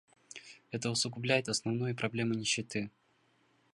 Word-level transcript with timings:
Это 0.71 0.89
усугубляет 0.89 1.47
основную 1.47 1.95
проблему 1.95 2.33
нищеты. 2.33 2.89